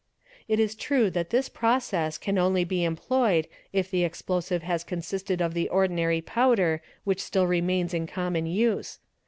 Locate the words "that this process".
1.11-2.17